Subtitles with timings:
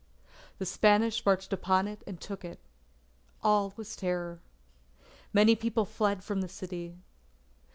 [0.57, 2.59] The Spanish marched upon it and took it.
[3.43, 4.39] All was terror.
[5.31, 6.97] Many people fled from the city.